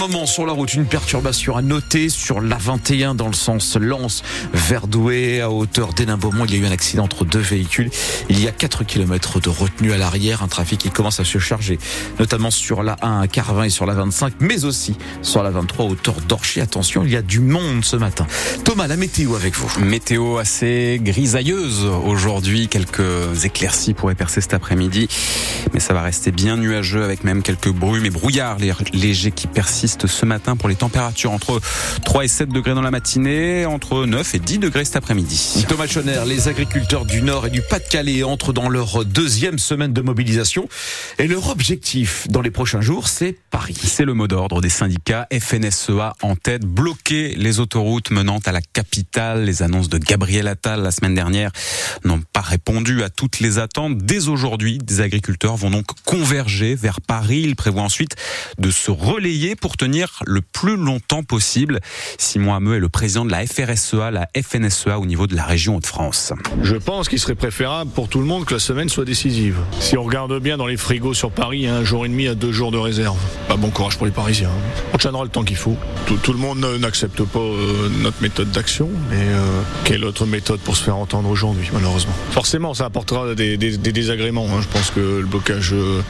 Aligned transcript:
moment 0.00 0.24
sur 0.24 0.46
la 0.46 0.54
route, 0.54 0.72
une 0.72 0.86
perturbation 0.86 1.56
à 1.56 1.62
noter 1.62 2.08
sur 2.08 2.40
l'A21 2.40 3.14
dans 3.14 3.26
le 3.26 3.34
sens 3.34 3.76
Lens 3.76 4.22
vers 4.54 4.86
Douai 4.86 5.42
à 5.42 5.50
hauteur 5.50 5.92
d'Hénin-Beaumont. 5.92 6.46
Il 6.46 6.54
y 6.54 6.56
a 6.56 6.62
eu 6.62 6.66
un 6.66 6.70
accident 6.70 7.04
entre 7.04 7.26
deux 7.26 7.38
véhicules. 7.38 7.90
Il 8.30 8.42
y 8.42 8.48
a 8.48 8.50
4 8.50 8.84
km 8.84 9.40
de 9.40 9.50
retenue 9.50 9.92
à 9.92 9.98
l'arrière, 9.98 10.42
un 10.42 10.48
trafic 10.48 10.80
qui 10.80 10.90
commence 10.90 11.20
à 11.20 11.26
se 11.26 11.36
charger, 11.36 11.78
notamment 12.18 12.50
sur 12.50 12.82
la 12.82 12.96
1 13.02 13.20
à 13.20 13.28
Carvin 13.28 13.64
et 13.64 13.68
sur 13.68 13.84
la 13.84 13.92
25, 13.92 14.32
mais 14.40 14.64
aussi 14.64 14.96
sur 15.20 15.42
la 15.42 15.50
23 15.50 15.84
hauteur 15.84 16.14
d'Orchy. 16.26 16.62
Attention, 16.62 17.04
il 17.04 17.10
y 17.10 17.16
a 17.16 17.22
du 17.22 17.40
monde 17.40 17.84
ce 17.84 17.96
matin. 17.96 18.26
Thomas, 18.64 18.86
la 18.86 18.96
météo 18.96 19.34
avec 19.34 19.54
vous. 19.54 19.70
Météo 19.80 20.38
assez 20.38 20.98
grisailleuse 21.02 21.84
aujourd'hui. 22.06 22.68
Quelques 22.68 23.44
éclaircies 23.44 23.92
pourraient 23.92 24.14
percer 24.14 24.40
cet 24.40 24.54
après-midi, 24.54 25.08
mais 25.74 25.80
ça 25.80 25.92
va 25.92 26.00
rester 26.00 26.32
bien 26.32 26.56
nuageux 26.56 27.04
avec 27.04 27.22
même 27.22 27.42
quelques 27.42 27.70
brumes 27.70 28.06
et 28.06 28.10
brouillards 28.10 28.56
légers 28.94 29.32
qui 29.32 29.46
persistent 29.46 29.89
ce 30.06 30.26
matin 30.26 30.56
pour 30.56 30.68
les 30.68 30.74
températures 30.74 31.32
entre 31.32 31.60
3 32.04 32.24
et 32.24 32.28
7 32.28 32.48
degrés 32.48 32.74
dans 32.74 32.82
la 32.82 32.90
matinée, 32.90 33.66
entre 33.66 34.06
9 34.06 34.34
et 34.34 34.38
10 34.38 34.58
degrés 34.58 34.84
cet 34.84 34.96
après-midi. 34.96 35.64
Thomas 35.68 35.86
Schoner, 35.86 36.22
les 36.26 36.48
agriculteurs 36.48 37.04
du 37.04 37.22
Nord 37.22 37.46
et 37.46 37.50
du 37.50 37.62
Pas-de-Calais 37.62 38.22
entrent 38.22 38.52
dans 38.52 38.68
leur 38.68 39.04
deuxième 39.04 39.58
semaine 39.58 39.92
de 39.92 40.00
mobilisation 40.00 40.68
et 41.18 41.26
leur 41.26 41.48
objectif 41.50 42.26
dans 42.28 42.40
les 42.40 42.50
prochains 42.50 42.80
jours, 42.80 43.08
c'est 43.08 43.36
Paris. 43.50 43.76
C'est 43.82 44.04
le 44.04 44.14
mot 44.14 44.28
d'ordre 44.28 44.60
des 44.60 44.68
syndicats 44.68 45.26
FNSEA 45.32 46.14
en 46.22 46.36
tête, 46.36 46.64
bloquer 46.64 47.34
les 47.36 47.60
autoroutes 47.60 48.10
menant 48.10 48.38
à 48.44 48.52
la 48.52 48.60
capitale. 48.60 49.44
Les 49.44 49.62
annonces 49.62 49.88
de 49.88 49.98
Gabriel 49.98 50.48
Attal 50.48 50.82
la 50.82 50.90
semaine 50.90 51.14
dernière 51.14 51.50
n'ont 52.04 52.22
pas 52.32 52.40
répondu 52.40 53.02
à 53.02 53.10
toutes 53.10 53.40
les 53.40 53.58
attentes. 53.58 53.98
Dès 53.98 54.28
aujourd'hui, 54.28 54.78
des 54.78 55.00
agriculteurs 55.00 55.56
vont 55.56 55.70
donc 55.70 55.86
converger 56.04 56.74
vers 56.74 57.00
Paris. 57.00 57.42
Ils 57.44 57.56
prévoient 57.56 57.82
ensuite 57.82 58.16
de 58.58 58.70
se 58.70 58.90
relayer 58.90 59.56
pour 59.56 59.76
tenir 59.80 60.22
le 60.26 60.42
plus 60.42 60.76
longtemps 60.76 61.22
possible. 61.22 61.80
Simon 62.18 62.52
Hameux 62.52 62.76
est 62.76 62.80
le 62.80 62.90
président 62.90 63.24
de 63.24 63.30
la 63.30 63.46
FRSEA, 63.46 64.10
la 64.10 64.28
FNSEA 64.36 64.98
au 64.98 65.06
niveau 65.06 65.26
de 65.26 65.34
la 65.34 65.44
région 65.44 65.76
Hauts-de-France. 65.76 66.34
Je 66.62 66.76
pense 66.76 67.08
qu'il 67.08 67.18
serait 67.18 67.34
préférable 67.34 67.90
pour 67.90 68.10
tout 68.10 68.18
le 68.18 68.26
monde 68.26 68.44
que 68.44 68.52
la 68.52 68.60
semaine 68.60 68.90
soit 68.90 69.06
décisive. 69.06 69.56
Si 69.78 69.96
on 69.96 70.02
regarde 70.02 70.38
bien 70.38 70.58
dans 70.58 70.66
les 70.66 70.76
frigos 70.76 71.14
sur 71.14 71.30
Paris, 71.30 71.66
un 71.66 71.82
jour 71.82 72.04
et 72.04 72.10
demi 72.10 72.28
à 72.28 72.34
deux 72.34 72.52
jours 72.52 72.72
de 72.72 72.76
réserve. 72.76 73.16
Pas 73.48 73.56
bon 73.56 73.70
courage 73.70 73.96
pour 73.96 74.04
les 74.04 74.12
Parisiens. 74.12 74.50
On 74.92 74.98
tiendra 74.98 75.22
le 75.22 75.30
temps 75.30 75.44
qu'il 75.44 75.56
faut. 75.56 75.78
Tout, 76.04 76.32
le 76.34 76.38
monde 76.38 76.58
n'accepte 76.78 77.22
pas 77.22 77.38
euh, 77.38 77.88
notre 78.02 78.20
méthode 78.20 78.50
d'action, 78.50 78.90
mais 79.08 79.16
euh, 79.16 79.62
quelle 79.84 80.04
autre 80.04 80.26
méthode 80.26 80.60
pour 80.60 80.76
se 80.76 80.82
faire 80.82 80.96
entendre 80.96 81.30
aujourd'hui, 81.30 81.70
malheureusement? 81.72 82.12
Forcément, 82.32 82.74
ça 82.74 82.84
apportera 82.84 83.34
des, 83.34 83.56
désagréments. 83.56 84.46
Hein. 84.52 84.60
Je 84.60 84.68
pense 84.68 84.90
que 84.90 85.20
le 85.20 85.26
blocage 85.26 85.72
euh, 85.72 86.02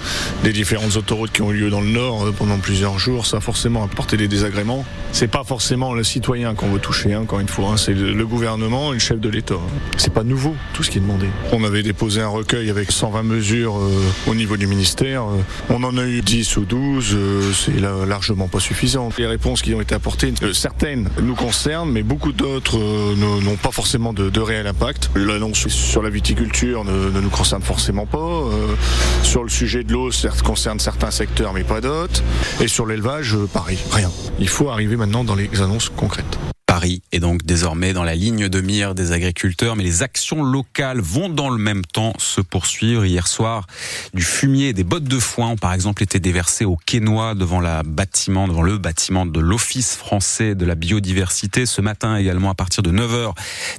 des 0.42 0.52
différentes 0.52 0.96
autoroutes 0.96 1.30
qui 1.30 1.42
ont 1.42 1.52
eu 1.52 1.58
lieu 1.58 1.70
dans 1.70 1.82
le 1.82 1.90
Nord 1.90 2.32
pendant 2.36 2.58
plusieurs 2.58 2.98
jours, 2.98 3.26
ça 3.26 3.36
a 3.36 3.40
forcément 3.60 3.84
apporté 3.84 4.16
des 4.16 4.26
désagréments. 4.26 4.86
C'est 5.12 5.28
pas 5.28 5.44
forcément 5.44 5.92
le 5.92 6.02
citoyen 6.02 6.54
qu'on 6.54 6.70
veut 6.70 6.78
toucher, 6.78 7.12
hein, 7.12 7.20
encore 7.20 7.40
une 7.40 7.48
fois. 7.48 7.72
Hein. 7.72 7.76
C'est 7.76 7.92
le 7.92 8.26
gouvernement 8.26 8.92
et 8.92 8.94
le 8.94 9.00
chef 9.00 9.20
de 9.20 9.28
l'État. 9.28 9.58
C'est 9.98 10.14
pas 10.14 10.24
nouveau 10.24 10.56
tout 10.72 10.82
ce 10.82 10.90
qui 10.90 10.96
est 10.96 11.02
demandé. 11.02 11.26
On 11.52 11.62
avait 11.62 11.82
déposé 11.82 12.22
un 12.22 12.28
recueil 12.28 12.70
avec 12.70 12.90
120 12.90 13.22
mesures 13.22 13.78
au 14.26 14.34
niveau 14.34 14.56
du 14.56 14.66
ministère. 14.66 15.24
on 15.68 15.82
en 15.82 15.98
a 15.98 16.06
eu 16.06 16.22
10 16.22 16.56
ou 16.56 16.64
12. 16.64 17.16
c'est 17.54 17.78
largement 18.06 18.48
pas 18.48 18.60
suffisant. 18.60 19.10
Les 19.18 19.26
réponses 19.26 19.60
qui 19.60 19.74
ont 19.74 19.82
été 19.82 19.94
apportées, 19.94 20.32
certaines 20.54 21.10
nous 21.20 21.34
concernent, 21.34 21.90
mais 21.90 22.02
beaucoup 22.02 22.32
d'autres 22.32 22.78
n'ont 22.78 23.56
pas 23.56 23.72
forcément 23.72 24.14
de, 24.14 24.30
de 24.30 24.40
réel 24.40 24.66
impact. 24.68 25.10
L'annonce 25.16 25.68
sur 25.68 26.02
la 26.02 26.08
viticulture 26.08 26.84
ne, 26.84 27.10
ne, 27.10 27.20
nous 27.20 27.28
concerne 27.28 27.60
forcément 27.60 28.06
pas. 28.06 28.18
Euh, 28.18 28.74
sur 29.22 29.42
le 29.42 29.50
sujet 29.50 29.84
de 29.84 29.92
l'eau, 29.92 30.10
ça 30.12 30.30
concerne 30.42 30.80
certains 30.80 31.10
secteurs, 31.10 31.52
mais 31.52 31.64
pas 31.64 31.82
d'autres. 31.82 32.22
Et 32.62 32.68
sur 32.68 32.86
l'élevage, 32.86 33.36
pareil, 33.52 33.78
rien. 33.92 34.10
Il 34.38 34.48
faut 34.48 34.70
arriver 34.70 34.96
maintenant 34.96 35.24
dans 35.24 35.34
les 35.34 35.60
annonces 35.60 35.88
concrètes. 35.88 36.38
Paris 36.70 37.02
est 37.10 37.18
donc 37.18 37.44
désormais 37.44 37.92
dans 37.92 38.04
la 38.04 38.14
ligne 38.14 38.48
de 38.48 38.60
mire 38.60 38.94
des 38.94 39.10
agriculteurs, 39.10 39.74
mais 39.74 39.82
les 39.82 40.04
actions 40.04 40.44
locales 40.44 41.00
vont 41.00 41.28
dans 41.28 41.50
le 41.50 41.58
même 41.58 41.84
temps 41.84 42.12
se 42.18 42.40
poursuivre. 42.40 43.04
Hier 43.04 43.26
soir, 43.26 43.66
du 44.14 44.22
fumier 44.22 44.68
et 44.68 44.72
des 44.72 44.84
bottes 44.84 45.02
de 45.02 45.18
foin 45.18 45.48
ont 45.48 45.56
par 45.56 45.72
exemple 45.72 46.00
été 46.04 46.20
déversés 46.20 46.64
au 46.64 46.76
Quénois 46.76 47.34
devant 47.34 47.58
la 47.58 47.82
bâtiment, 47.82 48.46
devant 48.46 48.62
le 48.62 48.78
bâtiment 48.78 49.26
de 49.26 49.40
l'Office 49.40 49.96
français 49.96 50.54
de 50.54 50.64
la 50.64 50.76
biodiversité. 50.76 51.66
Ce 51.66 51.80
matin 51.80 52.14
également, 52.14 52.50
à 52.50 52.54
partir 52.54 52.84
de 52.84 52.92
9h, 52.92 53.32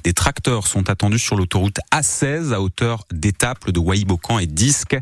des 0.04 0.12
tracteurs 0.12 0.66
sont 0.66 0.90
attendus 0.90 1.18
sur 1.18 1.34
l'autoroute 1.36 1.78
A16 1.94 2.52
à 2.52 2.60
hauteur 2.60 3.06
d'étapes 3.10 3.70
de 3.70 3.80
Waïbocan 3.80 4.38
et 4.38 4.46
Disque 4.46 4.98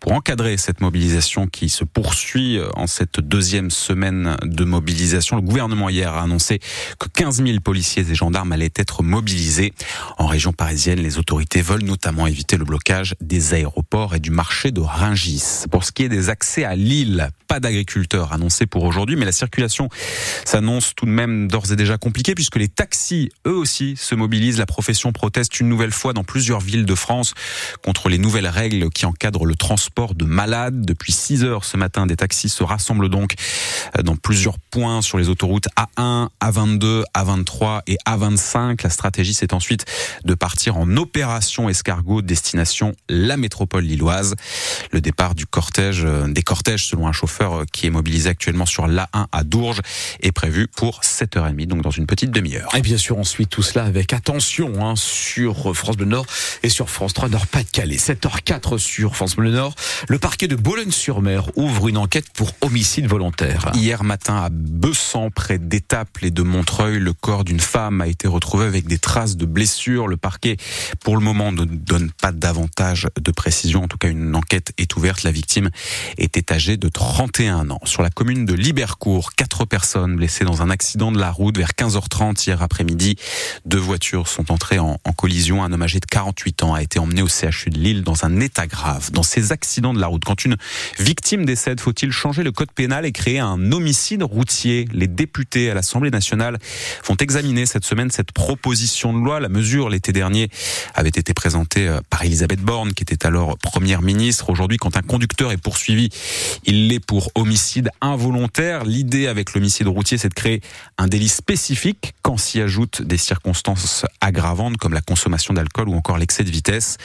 pour 0.00 0.10
encadrer 0.10 0.56
cette 0.56 0.80
mobilisation 0.80 1.46
qui 1.46 1.68
se 1.68 1.84
poursuit 1.84 2.58
en 2.74 2.88
cette 2.88 3.20
deuxième 3.20 3.70
semaine 3.70 4.36
de 4.42 4.64
mobilisation. 4.64 5.36
Le 5.36 5.42
gouvernement 5.42 5.88
hier 5.88 6.12
a 6.14 6.22
annoncé 6.24 6.58
que 6.98 7.06
15 7.06 7.27
15 7.28 7.44
000 7.44 7.60
policiers 7.60 8.10
et 8.10 8.14
gendarmes 8.14 8.52
allaient 8.52 8.72
être 8.74 9.02
mobilisés. 9.02 9.74
En 10.16 10.26
région 10.26 10.54
parisienne, 10.54 10.98
les 10.98 11.18
autorités 11.18 11.60
veulent 11.60 11.84
notamment 11.84 12.26
éviter 12.26 12.56
le 12.56 12.64
blocage 12.64 13.16
des 13.20 13.52
aéroports 13.52 14.14
et 14.14 14.18
du 14.18 14.30
marché 14.30 14.70
de 14.70 14.80
Ringis. 14.80 15.64
Pour 15.70 15.84
ce 15.84 15.92
qui 15.92 16.04
est 16.04 16.08
des 16.08 16.30
accès 16.30 16.64
à 16.64 16.74
Lille, 16.74 17.28
pas 17.46 17.60
d'agriculteurs 17.60 18.32
annoncés 18.32 18.64
pour 18.64 18.84
aujourd'hui, 18.84 19.16
mais 19.16 19.26
la 19.26 19.32
circulation 19.32 19.90
s'annonce 20.46 20.94
tout 20.94 21.04
de 21.04 21.10
même 21.10 21.48
d'ores 21.48 21.70
et 21.70 21.76
déjà 21.76 21.98
compliquée 21.98 22.34
puisque 22.34 22.56
les 22.56 22.68
taxis, 22.68 23.30
eux 23.46 23.56
aussi, 23.56 23.94
se 23.98 24.14
mobilisent. 24.14 24.58
La 24.58 24.64
profession 24.64 25.12
proteste 25.12 25.60
une 25.60 25.68
nouvelle 25.68 25.92
fois 25.92 26.14
dans 26.14 26.24
plusieurs 26.24 26.60
villes 26.60 26.86
de 26.86 26.94
France 26.94 27.34
contre 27.84 28.08
les 28.08 28.18
nouvelles 28.18 28.48
règles 28.48 28.88
qui 28.88 29.04
encadrent 29.04 29.44
le 29.44 29.54
transport 29.54 30.14
de 30.14 30.24
malades. 30.24 30.86
Depuis 30.86 31.12
6 31.12 31.44
heures 31.44 31.64
ce 31.66 31.76
matin, 31.76 32.06
des 32.06 32.16
taxis 32.16 32.48
se 32.48 32.62
rassemblent 32.62 33.10
donc 33.10 33.34
dans 34.02 34.16
plusieurs 34.16 34.58
points 34.58 35.02
sur 35.02 35.18
les 35.18 35.28
autoroutes 35.28 35.68
A1, 35.76 36.28
A22, 36.42 37.02
a23 37.22 37.82
et 37.86 37.96
A25. 38.06 38.82
La 38.82 38.90
stratégie, 38.90 39.34
c'est 39.34 39.52
ensuite 39.52 39.84
de 40.24 40.34
partir 40.34 40.76
en 40.76 40.96
opération 40.96 41.68
escargot 41.68 42.22
destination 42.22 42.94
la 43.08 43.36
métropole 43.36 43.84
lilloise. 43.84 44.34
Le 44.90 45.00
départ 45.00 45.34
du 45.34 45.46
cortège, 45.46 46.04
euh, 46.04 46.28
des 46.28 46.42
cortèges, 46.42 46.86
selon 46.86 47.06
un 47.06 47.12
chauffeur 47.12 47.60
euh, 47.60 47.64
qui 47.72 47.86
est 47.86 47.90
mobilisé 47.90 48.28
actuellement 48.28 48.66
sur 48.66 48.86
l'A1 48.86 49.26
à 49.32 49.44
Dourges, 49.44 49.80
est 50.20 50.32
prévu 50.32 50.66
pour 50.68 51.00
7h30, 51.00 51.66
donc 51.66 51.82
dans 51.82 51.90
une 51.90 52.06
petite 52.06 52.30
demi-heure. 52.30 52.74
Et 52.76 52.80
bien 52.80 52.96
sûr, 52.96 53.18
on 53.18 53.24
suit 53.24 53.46
tout 53.46 53.62
cela 53.62 53.84
avec 53.84 54.12
attention 54.12 54.84
hein, 54.84 54.94
sur 54.96 55.74
France 55.76 55.96
Bleu 55.96 56.06
Nord 56.06 56.26
et 56.62 56.68
sur 56.68 56.90
France 56.90 57.14
3 57.14 57.28
Nord-Pas-de-Calais. 57.28 57.96
7h04 57.96 58.78
sur 58.78 59.16
France 59.16 59.36
Bleu 59.36 59.50
Nord. 59.50 59.74
Le 60.08 60.18
parquet 60.18 60.48
de 60.48 60.56
Boulogne-sur-Mer 60.56 61.50
ouvre 61.56 61.88
une 61.88 61.96
enquête 61.96 62.26
pour 62.34 62.52
homicide 62.60 63.06
volontaire. 63.06 63.70
Hier 63.74 64.04
matin 64.04 64.36
à 64.36 64.48
Bessan, 64.50 65.30
près 65.30 65.58
d'Étaples 65.58 66.26
et 66.26 66.30
de 66.30 66.42
Montreuil, 66.42 66.98
le 66.98 67.12
corps 67.12 67.44
d'une 67.44 67.60
femme 67.60 68.00
a 68.00 68.06
été 68.06 68.28
retrouvé 68.28 68.66
avec 68.66 68.86
des 68.86 68.98
traces 68.98 69.36
de 69.36 69.46
blessures. 69.46 70.08
Le 70.08 70.16
parquet, 70.16 70.56
pour 71.00 71.16
le 71.16 71.22
moment, 71.22 71.52
ne 71.52 71.64
donne 71.64 72.10
pas 72.10 72.32
davantage 72.32 73.08
de 73.20 73.30
précision. 73.30 73.84
En 73.84 73.88
tout 73.88 73.98
cas, 73.98 74.08
une 74.08 74.34
enquête 74.34 74.72
est 74.78 74.96
ouverte. 74.96 75.22
La 75.22 75.30
victime 75.30 75.70
était 76.16 76.52
âgée 76.52 76.76
de 76.76 76.88
31 76.88 77.70
ans. 77.70 77.80
Sur 77.84 78.02
la 78.02 78.10
commune 78.10 78.44
de 78.46 78.54
Libercourt, 78.54 79.32
quatre 79.34 79.64
personnes 79.64 80.16
blessées 80.16 80.44
dans 80.44 80.62
un 80.62 80.70
accident 80.70 81.12
de 81.12 81.18
la 81.18 81.30
route 81.30 81.56
vers 81.56 81.70
15h30 81.70 82.46
hier 82.46 82.62
après-midi. 82.62 83.16
Deux 83.66 83.78
voitures 83.78 84.28
sont 84.28 84.52
entrées 84.52 84.78
en, 84.78 84.98
collision. 85.16 85.64
Un 85.64 85.72
homme 85.72 85.82
âgé 85.82 85.98
de 85.98 86.06
48 86.06 86.62
ans 86.62 86.74
a 86.74 86.82
été 86.82 87.00
emmené 87.00 87.22
au 87.22 87.28
CHU 87.28 87.70
de 87.70 87.78
Lille 87.78 88.02
dans 88.02 88.24
un 88.24 88.40
état 88.40 88.66
grave. 88.66 89.10
Dans 89.10 89.24
ces 89.24 89.50
accidents 89.50 89.92
de 89.92 90.00
la 90.00 90.06
route, 90.06 90.24
quand 90.24 90.44
une 90.44 90.56
victime 90.98 91.44
décède, 91.44 91.80
faut-il 91.80 92.12
changer 92.12 92.44
le 92.44 92.52
code 92.52 92.70
pénal 92.70 93.04
et 93.04 93.10
créer 93.10 93.40
un 93.40 93.72
homicide 93.72 94.22
routier? 94.22 94.86
Les 94.92 95.08
députés 95.08 95.70
à 95.70 95.74
l'Assemblée 95.74 96.10
nationale 96.10 96.58
vont 97.04 97.16
examiner 97.16 97.66
cette 97.66 97.84
semaine 97.84 98.10
cette 98.10 98.32
proposition 98.32 99.12
de 99.12 99.18
loi. 99.18 99.40
La 99.40 99.48
mesure, 99.48 99.88
l'été 99.88 100.12
dernier, 100.12 100.50
avait 100.94 101.08
été 101.08 101.34
présentée 101.34 101.88
euh, 101.88 102.00
par 102.10 102.22
Elisabeth 102.24 102.60
Borne, 102.60 102.92
qui 102.92 103.02
était 103.02 103.26
alors 103.26 103.56
première 103.58 104.02
ministre. 104.02 104.50
Aujourd'hui, 104.50 104.67
quand 104.76 104.96
un 104.96 105.02
conducteur 105.02 105.52
est 105.52 105.56
poursuivi, 105.56 106.10
il 106.64 106.88
l'est 106.88 107.00
pour 107.00 107.30
homicide 107.34 107.90
involontaire. 108.00 108.84
L'idée 108.84 109.26
avec 109.26 109.54
l'homicide 109.54 109.88
routier, 109.88 110.18
c'est 110.18 110.28
de 110.28 110.34
créer 110.34 110.60
un 110.98 111.06
délit 111.06 111.28
spécifique 111.28 112.14
quand 112.22 112.36
s'y 112.36 112.60
ajoutent 112.60 113.02
des 113.02 113.16
circonstances 113.16 114.04
aggravantes 114.20 114.76
comme 114.76 114.92
la 114.92 115.00
consommation 115.00 115.54
d'alcool 115.54 115.88
ou 115.88 115.94
encore 115.94 116.18
l'excès 116.18 116.44
de 116.44 116.50
vitesse. 116.50 116.98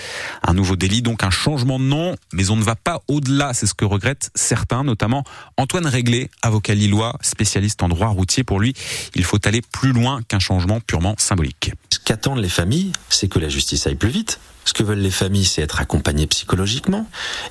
Un 0.43 0.53
nouveau 0.53 0.75
délit, 0.75 1.01
donc 1.01 1.23
un 1.23 1.29
changement 1.29 1.79
de 1.79 1.85
nom, 1.85 2.15
mais 2.33 2.49
on 2.49 2.55
ne 2.55 2.63
va 2.63 2.75
pas 2.75 3.01
au-delà. 3.07 3.53
C'est 3.53 3.67
ce 3.67 3.73
que 3.73 3.85
regrettent 3.85 4.31
certains, 4.35 4.83
notamment 4.83 5.23
Antoine 5.57 5.85
Réglé, 5.85 6.29
avocat 6.41 6.75
lillois, 6.75 7.17
spécialiste 7.21 7.83
en 7.83 7.89
droit 7.89 8.07
routier. 8.07 8.43
Pour 8.43 8.59
lui, 8.59 8.73
il 9.15 9.23
faut 9.23 9.39
aller 9.47 9.61
plus 9.61 9.93
loin 9.93 10.21
qu'un 10.27 10.39
changement 10.39 10.79
purement 10.79 11.15
symbolique. 11.17 11.71
Ce 11.89 11.99
qu'attendent 11.99 12.39
les 12.39 12.49
familles, 12.49 12.91
c'est 13.09 13.27
que 13.27 13.39
la 13.39 13.49
justice 13.49 13.87
aille 13.87 13.95
plus 13.95 14.09
vite. 14.09 14.39
Ce 14.65 14.73
que 14.73 14.83
veulent 14.83 14.99
les 14.99 15.11
familles, 15.11 15.45
c'est 15.45 15.61
être 15.61 15.79
accompagnées 15.79 16.27
psychologiquement. 16.27 17.07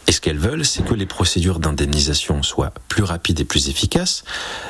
Et 0.06 0.12
ce 0.12 0.20
qu'elles 0.20 0.38
veulent, 0.38 0.64
c'est 0.64 0.84
que 0.84 0.94
les 0.94 1.06
procédures 1.06 1.60
d'indemnisation 1.60 2.42
soient 2.42 2.72
plus 2.88 3.02
rapides 3.02 3.40
et 3.40 3.44
plus 3.44 3.68
efficaces. 3.68 4.24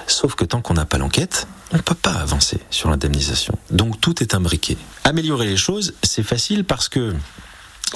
Sauf 0.07 0.35
que 0.35 0.45
tant 0.45 0.61
qu'on 0.61 0.75
n'a 0.75 0.85
pas 0.85 0.99
l'enquête, 0.99 1.47
on 1.73 1.77
ne 1.77 1.83
peut 1.83 1.95
pas 1.95 2.13
avancer 2.13 2.59
sur 2.71 2.91
l'indemnisation. 2.91 3.57
Donc 3.71 4.01
tout 4.01 4.23
est 4.23 4.35
imbriqué. 4.35 4.77
Améliorer 5.05 5.47
les 5.47 5.57
choses, 5.57 5.95
c'est 6.03 6.23
facile 6.23 6.65
parce 6.65 6.89
que 6.89 7.15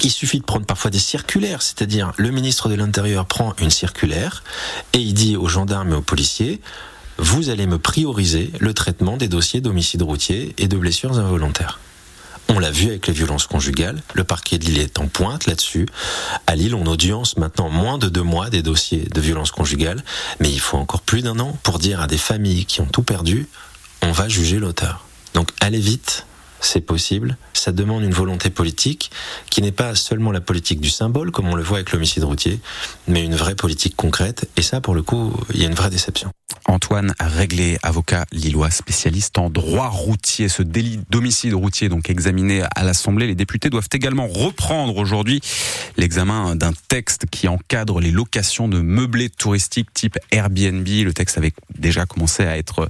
il 0.03 0.11
suffit 0.11 0.39
de 0.39 0.45
prendre 0.45 0.65
parfois 0.65 0.91
des 0.91 0.99
circulaires, 0.99 1.63
c'est-à-dire 1.63 2.11
le 2.17 2.29
ministre 2.29 2.69
de 2.69 2.75
l'Intérieur 2.75 3.25
prend 3.25 3.55
une 3.59 3.71
circulaire 3.71 4.43
et 4.93 4.99
il 4.99 5.15
dit 5.15 5.35
aux 5.35 5.47
gendarmes 5.47 5.91
et 5.91 5.95
aux 5.95 6.01
policiers 6.01 6.61
vous 7.17 7.49
allez 7.49 7.65
me 7.65 7.79
prioriser 7.79 8.51
le 8.59 8.73
traitement 8.73 9.17
des 9.17 9.27
dossiers 9.27 9.61
d'homicide 9.61 10.03
routier 10.03 10.53
et 10.57 10.67
de 10.67 10.77
blessures 10.77 11.17
involontaires. 11.17 11.79
On 12.49 12.59
l'a 12.59 12.71
vu 12.71 12.87
avec 12.87 13.07
les 13.07 13.13
violences 13.13 13.45
conjugales, 13.45 14.01
le 14.13 14.23
parquet 14.23 14.57
de 14.57 14.65
Lille 14.65 14.79
est 14.79 14.99
en 14.99 15.07
pointe 15.07 15.47
là-dessus. 15.47 15.85
À 16.47 16.55
Lille, 16.55 16.75
on 16.75 16.85
audience 16.85 17.37
maintenant 17.37 17.69
moins 17.69 17.97
de 17.97 18.07
deux 18.07 18.23
mois 18.23 18.49
des 18.49 18.61
dossiers 18.61 19.05
de 19.13 19.21
violences 19.21 19.51
conjugales, 19.51 20.03
mais 20.39 20.49
il 20.49 20.59
faut 20.59 20.77
encore 20.77 21.01
plus 21.01 21.21
d'un 21.21 21.39
an 21.39 21.57
pour 21.63 21.77
dire 21.77 22.01
à 22.01 22.07
des 22.07 22.17
familles 22.17 22.65
qui 22.65 22.81
ont 22.81 22.85
tout 22.85 23.03
perdu, 23.03 23.47
on 24.01 24.11
va 24.11 24.29
juger 24.29 24.59
l'auteur. 24.59 25.05
Donc 25.33 25.49
allez 25.59 25.79
vite, 25.79 26.25
c'est 26.59 26.81
possible. 26.81 27.37
Ça 27.53 27.71
demande 27.71 28.03
une 28.03 28.13
volonté 28.13 28.49
politique 28.49 29.11
qui 29.49 29.61
n'est 29.61 29.71
pas 29.71 29.95
seulement 29.95 30.31
la 30.31 30.41
politique 30.41 30.79
du 30.79 30.89
symbole, 30.89 31.31
comme 31.31 31.47
on 31.47 31.55
le 31.55 31.63
voit 31.63 31.77
avec 31.77 31.91
l'homicide 31.91 32.23
routier, 32.23 32.59
mais 33.07 33.23
une 33.23 33.35
vraie 33.35 33.55
politique 33.55 33.95
concrète. 33.95 34.49
Et 34.55 34.61
ça, 34.61 34.81
pour 34.81 34.95
le 34.95 35.03
coup, 35.03 35.33
il 35.53 35.61
y 35.61 35.65
a 35.65 35.67
une 35.67 35.75
vraie 35.75 35.89
déception. 35.89 36.31
Antoine 36.67 37.13
Réglé, 37.19 37.77
avocat 37.81 38.25
lillois 38.31 38.69
spécialiste 38.69 39.37
en 39.37 39.49
droit 39.49 39.87
routier. 39.87 40.49
Ce 40.49 40.61
délit 40.61 40.99
d'homicide 41.09 41.53
routier 41.53 41.89
donc 41.89 42.09
examiné 42.09 42.63
à 42.75 42.83
l'Assemblée, 42.83 43.27
les 43.27 43.35
députés 43.35 43.69
doivent 43.69 43.87
également 43.93 44.27
reprendre 44.27 44.97
aujourd'hui 44.97 45.41
l'examen 45.95 46.55
d'un 46.55 46.73
texte 46.89 47.25
qui 47.31 47.47
encadre 47.47 47.99
les 47.99 48.11
locations 48.11 48.67
de 48.67 48.81
meublés 48.81 49.29
touristiques 49.29 49.93
type 49.93 50.19
Airbnb. 50.31 50.87
Le 50.87 51.13
texte 51.13 51.37
avait 51.37 51.53
déjà 51.77 52.05
commencé 52.05 52.43
à 52.43 52.57
être 52.57 52.89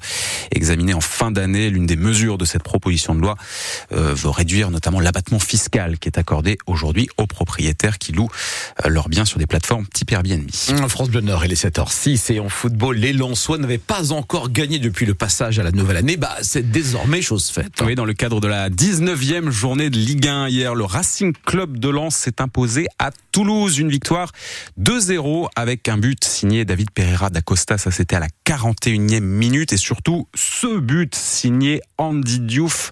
examiné 0.52 0.94
en 0.94 1.02
fin 1.02 1.32
d'année. 1.32 1.70
L'une 1.70 1.86
des 1.86 1.96
mesures 1.96 2.38
de 2.38 2.46
cette 2.46 2.64
proposition 2.64 3.14
de 3.16 3.22
loi 3.22 3.36
euh, 3.92 4.14
veut 4.14 4.30
réduire 4.30 4.72
notamment 4.72 5.00
l'abattement 5.00 5.40
fiscal 5.40 6.00
qui 6.00 6.10
est 6.10 6.18
accordé 6.18 6.58
aujourd'hui 6.66 7.10
aux 7.18 7.28
propriétaires 7.28 8.00
qui 8.00 8.12
louent 8.12 8.30
euh, 8.86 8.90
leurs 8.90 9.10
biens 9.10 9.26
sur 9.26 9.40
des 9.40 9.48
plateformes 9.48 9.86
type 9.94 10.12
Airbnb. 10.12 10.50
France 10.88 11.10
Bleu 11.10 11.22
Nord, 11.22 11.46
il 11.46 11.52
est 11.52 11.64
7h06 11.64 12.34
et 12.34 12.40
en 12.40 12.50
football, 12.50 12.98
les 12.98 13.14
n'avaient 13.68 13.78
pas 13.78 14.14
encore 14.14 14.50
gagné 14.50 14.80
depuis 14.80 15.06
le 15.06 15.14
passage 15.14 15.60
à 15.60 15.64
la 15.64 15.72
nouvelle 15.72 15.98
année. 15.98 16.16
Bah, 16.16 16.38
c'est 16.42 16.72
désormais 16.72 17.22
chose 17.22 17.50
faite. 17.50 17.74
Oui, 17.84 17.96
dans 17.96 18.06
le 18.06 18.14
cadre 18.14 18.40
de 18.40 18.48
la 18.48 18.70
19e 18.70 19.50
journée 19.50 19.90
de 19.90 19.98
Ligue 19.98 20.26
1 20.26 20.48
hier, 20.48 20.74
le 20.74 20.86
Racing 20.86 21.34
Club 21.46 21.78
de 21.78 21.90
Lens 21.90 22.16
s'est 22.16 22.40
imposé 22.40 22.88
à 22.98 23.12
Toulouse. 23.34 23.78
Une 23.78 23.90
victoire 23.90 24.32
2-0 24.80 25.50
avec 25.58 25.90
un 25.90 25.98
but 25.98 26.24
signé 26.24 26.64
David 26.64 26.92
Pereira 26.92 27.30
d'Acosta. 27.30 27.78
Ça, 27.78 27.92
c'était 27.92 28.16
à 28.16 28.22
la 28.22 28.30
41e 28.46 29.20
minute 29.20 29.74
et 29.74 29.78
surtout 29.78 30.30
ce 30.34 30.80
but 30.80 31.14
signé 31.14 31.82
Andy 31.98 32.40
Diouf. 32.40 32.92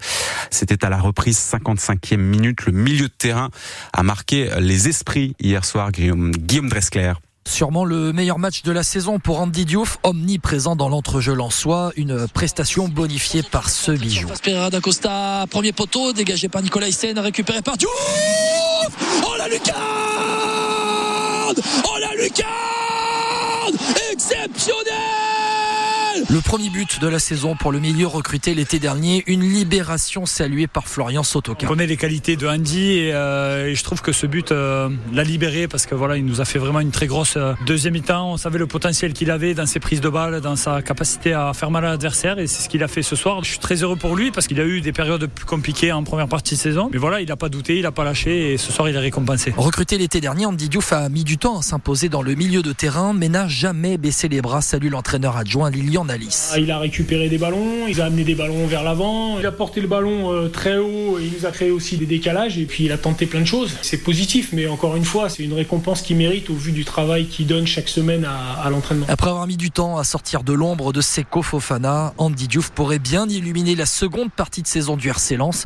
C'était 0.52 0.84
à 0.84 0.90
la 0.90 1.00
reprise 1.00 1.40
55e 1.40 2.18
minute. 2.18 2.66
Le 2.66 2.74
milieu 2.74 3.08
de 3.08 3.14
terrain 3.18 3.50
a 3.94 4.04
marqué 4.04 4.50
les 4.60 4.90
esprits 4.90 5.36
hier 5.40 5.64
soir, 5.64 5.94
Guillaume, 5.94 6.32
Guillaume. 6.32 6.70
Sûrement 7.48 7.86
le 7.86 8.12
meilleur 8.12 8.40
match 8.40 8.64
de 8.64 8.72
la 8.72 8.84
saison 8.84 9.20
pour 9.20 9.40
Andy 9.40 9.66
Diouf, 9.66 9.98
omniprésent 10.04 10.76
dans 10.76 10.90
l'entrejeu 10.90 11.38
soi, 11.52 11.92
Une 11.96 12.28
prestation 12.28 12.88
bonifiée 12.88 13.44
par 13.44 13.70
ce 13.70 13.92
bijou. 13.92 14.28
Pereira 14.44 14.70
d'Acosta, 14.70 15.46
premier 15.50 15.72
poteau, 15.72 16.12
dégagé 16.12 16.50
par 16.50 16.62
Nicolas 16.62 16.88
Hyssen, 16.88 17.18
récupéré 17.20 17.62
par 17.62 17.78
Diouf. 17.78 17.92
Oh 19.24 19.36
la 19.38 19.48
lucarne! 19.48 19.76
Oh 21.86 21.98
la 22.00 22.16
lucarne! 22.22 23.76
Exceptionnel 24.12 25.25
le 26.30 26.40
premier 26.42 26.70
but 26.70 27.02
de 27.02 27.08
la 27.08 27.20
saison 27.20 27.56
pour 27.56 27.72
le 27.72 27.80
milieu 27.80 28.08
recruté 28.08 28.54
l'été 28.54 28.80
dernier, 28.80 29.24
une 29.28 29.42
libération 29.42 30.26
saluée 30.26 30.68
par 30.68 30.88
Florian 30.88 31.24
Sotoka. 31.24 31.66
On 31.66 31.70
connaît 31.70 31.88
les 31.88 31.98
qualités 31.98 32.36
de 32.36 32.48
Andy 32.48 32.94
et, 32.94 33.14
euh, 33.14 33.74
je 33.76 33.84
trouve 33.84 34.02
que 34.02 34.12
ce 34.12 34.26
but 34.26 34.52
euh, 34.52 34.90
l'a 35.14 35.24
libéré 35.24 35.68
parce 35.68 35.86
que 35.86 35.96
voilà, 35.96 36.18
il 36.18 36.26
nous 36.26 36.42
a 36.42 36.46
fait 36.46 36.60
vraiment 36.60 36.80
une 36.80 36.92
très 36.92 37.08
grosse 37.08 37.36
euh, 37.38 37.54
deuxième 37.66 37.94
mi-temps. 37.94 38.34
On 38.34 38.38
savait 38.38 38.60
le 38.60 38.68
potentiel 38.68 39.14
qu'il 39.14 39.30
avait 39.30 39.54
dans 39.54 39.66
ses 39.66 39.80
prises 39.80 40.02
de 40.02 40.10
balles, 40.10 40.42
dans 40.42 40.56
sa 40.56 40.82
capacité 40.82 41.34
à 41.34 41.52
faire 41.54 41.72
mal 41.72 41.86
à 41.86 41.90
l'adversaire 41.90 42.40
et 42.40 42.48
c'est 42.48 42.64
ce 42.64 42.70
qu'il 42.70 42.84
a 42.84 42.88
fait 42.88 43.04
ce 43.04 43.16
soir. 43.16 43.44
Je 43.44 43.50
suis 43.50 43.60
très 43.60 43.84
heureux 43.84 43.98
pour 43.98 44.16
lui 44.16 44.32
parce 44.32 44.48
qu'il 44.48 44.60
a 44.60 44.66
eu 44.66 44.82
des 44.82 44.94
périodes 44.94 45.26
plus 45.28 45.46
compliquées 45.46 45.92
en 45.92 46.04
première 46.04 46.28
partie 46.28 46.56
de 46.56 46.60
saison. 46.60 46.90
Mais 46.92 46.98
voilà, 46.98 47.22
il 47.22 47.28
n'a 47.28 47.36
pas 47.36 47.50
douté, 47.50 47.78
il 47.78 47.84
n'a 47.84 47.92
pas 47.92 48.04
lâché 48.04 48.54
et 48.54 48.58
ce 48.58 48.72
soir 48.72 48.88
il 48.88 48.96
est 48.96 49.00
récompensé. 49.00 49.54
Recruté 49.58 49.98
l'été 49.98 50.22
dernier, 50.22 50.46
Andy 50.46 50.70
Diouf 50.70 50.94
a 50.94 51.10
mis 51.10 51.24
du 51.24 51.38
temps 51.38 51.60
à 51.60 51.62
s'imposer 51.62 52.10
dans 52.10 52.22
le 52.22 52.36
milieu 52.36 52.62
de 52.62 52.72
terrain 52.72 53.14
mais 53.14 53.28
n'a 53.28 53.48
jamais 53.48 53.98
baissé 53.98 54.30
les 54.30 54.42
bras. 54.42 54.62
Salue 54.62 54.90
l'entraîneur 54.90 55.36
adjoint 55.38 55.70
Lilian 55.70 56.05
ah, 56.10 56.60
il 56.60 56.72
a 56.72 56.80
récupéré 56.80 57.30
des 57.30 57.38
ballons, 57.38 57.88
il 57.88 58.02
a 58.02 58.06
amené 58.06 58.24
des 58.24 58.36
ballons 58.36 58.68
vers 58.68 58.84
l'avant, 58.84 59.40
il 59.40 59.46
a 59.46 59.52
porté 59.52 59.82
le 59.82 59.88
ballon 59.88 60.32
euh, 60.32 60.48
très 60.48 60.78
haut, 60.78 61.20
et 61.20 61.26
il 61.26 61.34
nous 61.38 61.46
a 61.46 61.52
créé 61.52 61.72
aussi 61.72 61.98
des 61.98 62.06
décalages 62.06 62.58
et 62.58 62.66
puis 62.66 62.86
il 62.86 62.92
a 62.92 62.98
tenté 62.98 63.26
plein 63.26 63.42
de 63.42 63.46
choses. 63.46 63.72
C'est 63.82 64.04
positif, 64.04 64.50
mais 64.54 64.68
encore 64.68 64.96
une 64.96 65.06
fois, 65.06 65.30
c'est 65.30 65.44
une 65.44 65.54
récompense 65.54 66.02
qu'il 66.02 66.18
mérite 66.18 66.50
au 66.50 66.56
vu 66.56 66.72
du 66.72 66.86
travail 66.86 67.28
qu'il 67.28 67.48
donne 67.48 67.68
chaque 67.68 67.90
semaine 67.90 68.26
à, 68.26 68.70
l'entraînement. 68.70 69.06
Après 69.10 69.30
avoir 69.30 69.48
mis 69.48 69.58
du 69.58 69.72
temps 69.72 69.98
à 69.98 70.04
sortir 70.04 70.44
de 70.44 70.54
l'ombre 70.54 70.94
de 70.94 71.02
Seko 71.02 71.42
Fofana, 71.42 72.14
Andy 72.18 72.48
Diouf 72.48 72.70
pourrait 72.70 73.00
bien 73.00 73.28
illuminer 73.28 73.76
la 73.76 73.86
seconde 73.86 74.32
partie 74.32 74.62
de 74.62 74.68
saison 74.68 74.98
du 74.98 75.10
RC 75.10 75.38
Lens 75.38 75.66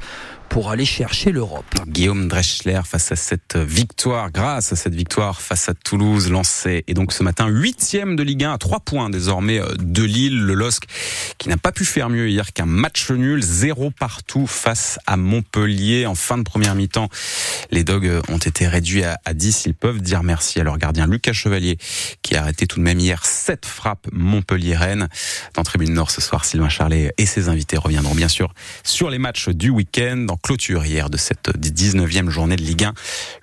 pour 0.50 0.72
aller 0.72 0.86
chercher 0.86 1.32
l'Europe. 1.32 1.66
Guillaume 1.88 2.28
Dreschler 2.28 2.82
face 2.84 3.12
à 3.12 3.16
cette 3.16 3.56
victoire, 3.56 4.32
grâce 4.32 4.74
à 4.74 4.76
cette 4.76 4.96
victoire 4.96 5.42
face 5.42 5.70
à 5.70 5.74
Toulouse, 5.74 6.30
lancé 6.30 6.84
et 6.88 6.94
donc 6.94 7.14
ce 7.14 7.24
matin 7.24 7.48
huitième 7.48 8.16
de 8.16 8.24
Ligue 8.24 8.44
1 8.44 8.54
à 8.54 8.58
trois 8.58 8.80
points 8.80 9.10
désormais 9.10 9.60
euh, 9.60 9.76
de 9.78 10.04
Lille, 10.04 10.40
le 10.40 10.54
LOSC 10.54 10.84
qui 11.38 11.50
n'a 11.50 11.58
pas 11.58 11.72
pu 11.72 11.86
faire 11.86 12.10
mieux 12.10 12.30
hier 12.30 12.52
qu'un 12.54 12.66
match 12.66 13.10
nul, 13.12 13.42
zéro 13.42 13.92
partout 13.92 14.48
face 14.48 15.00
à 15.06 15.18
Montpellier 15.18 16.06
en 16.06 16.16
fin 16.16 16.38
de 16.38 16.44
première 16.44 16.76
mi-temps. 16.76 17.10
Les 17.72 17.84
Dogs 17.84 18.22
ont 18.28 18.38
été 18.38 18.68
réduits 18.68 19.04
à, 19.04 19.18
10, 19.34 19.66
ils 19.66 19.74
peuvent 19.76 20.02
dire 20.02 20.24
merci 20.24 20.60
à 20.60 20.64
leur 20.64 20.78
gardien 20.78 21.08
Lucas 21.08 21.34
Chevalier 21.34 21.78
qui 22.22 22.36
a 22.36 22.42
arrêté 22.42 22.68
tout 22.68 22.80
de 22.80 22.84
même 22.84 23.00
hier 23.00 23.26
sept 23.26 23.66
frappes 23.66 24.08
Montpellier-Rennes. 24.12 25.08
Dans 25.54 25.64
Tribune 25.64 25.94
Nord 25.94 26.12
ce 26.12 26.22
soir, 26.22 26.46
Sylvain 26.46 26.70
Charlet 26.70 27.14
et 27.18 27.26
ses 27.26 27.50
invités 27.50 27.78
reviendront 27.78 28.16
bien 28.16 28.28
sûr 28.28 28.54
sur 28.84 29.10
les 29.10 29.20
matchs 29.20 29.50
du 29.50 29.70
week-end 29.70 30.26
clôture 30.42 30.86
hier 30.86 31.10
de 31.10 31.18
cette 31.18 31.50
19e 31.58 32.30
journée 32.30 32.56
de 32.56 32.64
Ligue 32.64 32.86
1. 32.86 32.94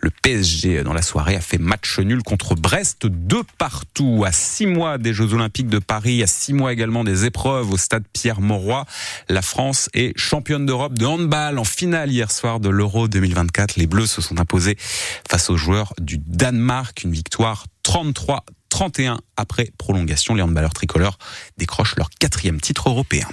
Le 0.00 0.10
PSG 0.10 0.82
dans 0.82 0.92
la 0.92 1.02
soirée 1.02 1.36
a 1.36 1.40
fait 1.40 1.58
match 1.58 1.98
nul 1.98 2.22
contre 2.22 2.54
Brest 2.54 3.06
de 3.06 3.42
partout 3.58 4.24
à 4.26 4.32
six 4.32 4.66
mois 4.66 4.98
des 4.98 5.14
Jeux 5.14 5.32
Olympiques 5.34 5.68
de 5.68 5.78
Paris, 5.78 6.22
à 6.22 6.26
six 6.26 6.52
mois 6.52 6.72
également 6.72 7.04
des 7.04 7.24
épreuves 7.24 7.70
au 7.70 7.76
stade 7.76 8.04
Pierre-Mauroy. 8.12 8.84
La 9.28 9.42
France 9.42 9.88
est 9.94 10.16
championne 10.18 10.66
d'Europe 10.66 10.98
de 10.98 11.06
handball 11.06 11.58
en 11.58 11.64
finale 11.64 12.10
hier 12.10 12.30
soir 12.30 12.60
de 12.60 12.68
l'Euro 12.68 13.08
2024. 13.08 13.76
Les 13.76 13.86
Bleus 13.86 14.06
se 14.06 14.22
sont 14.22 14.40
imposés 14.40 14.76
face 15.28 15.50
aux 15.50 15.56
joueurs 15.56 15.94
du 15.98 16.18
Danemark. 16.18 17.04
Une 17.04 17.12
victoire 17.12 17.66
33 17.82 18.44
31 18.68 19.18
après 19.36 19.70
prolongation. 19.78 20.34
Les 20.34 20.42
handballeurs 20.42 20.74
tricolores 20.74 21.18
décrochent 21.56 21.96
leur 21.96 22.10
quatrième 22.10 22.60
titre 22.60 22.88
européen. 22.88 23.26